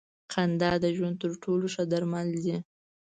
خندا 0.33 0.71
د 0.83 0.85
ژوند 0.95 1.15
تر 1.23 1.31
ټولو 1.43 1.65
ښه 1.73 1.83
درمل 1.91 2.29
دی. 2.45 2.57